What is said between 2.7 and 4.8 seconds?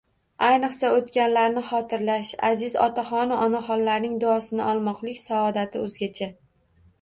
otaxonu-onaxonlarning duosini